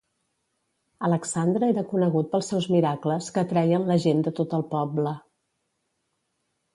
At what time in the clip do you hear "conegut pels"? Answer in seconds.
1.91-2.49